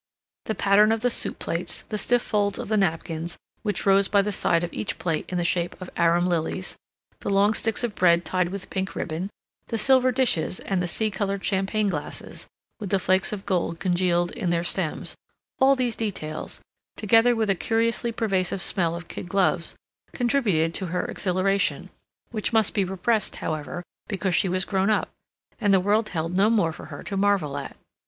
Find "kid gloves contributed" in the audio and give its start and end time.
19.07-20.73